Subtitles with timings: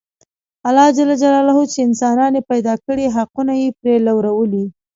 [0.67, 0.99] الله ج
[1.71, 4.65] چې انسانان یې پیدا کړي حقونه یې پرې لورولي.